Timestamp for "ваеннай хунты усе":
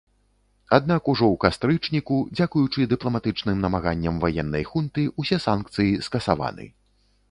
4.27-5.37